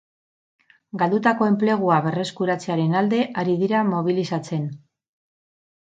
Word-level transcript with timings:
Galdutako 1.01 1.49
enplegua 1.51 1.99
berreskuratzearen 2.07 2.99
alde 3.03 3.23
ari 3.45 3.57
dira 3.63 3.87
mobilizatzen. 3.95 4.71